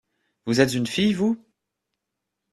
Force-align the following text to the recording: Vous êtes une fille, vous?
Vous 0.47 0.59
êtes 0.61 0.73
une 0.73 0.87
fille, 0.87 1.13
vous? 1.13 1.39